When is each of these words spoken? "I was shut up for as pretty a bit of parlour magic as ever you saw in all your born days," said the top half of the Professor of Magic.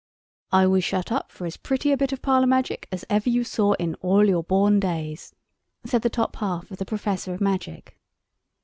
"I 0.51 0.65
was 0.65 0.83
shut 0.83 1.11
up 1.11 1.31
for 1.31 1.45
as 1.45 1.57
pretty 1.57 1.91
a 1.91 1.95
bit 1.95 2.11
of 2.11 2.23
parlour 2.23 2.47
magic 2.47 2.87
as 2.91 3.05
ever 3.07 3.29
you 3.29 3.43
saw 3.43 3.73
in 3.73 3.93
all 4.01 4.27
your 4.27 4.41
born 4.41 4.79
days," 4.79 5.35
said 5.85 6.01
the 6.01 6.09
top 6.09 6.37
half 6.37 6.71
of 6.71 6.77
the 6.79 6.85
Professor 6.85 7.35
of 7.35 7.39
Magic. 7.39 7.99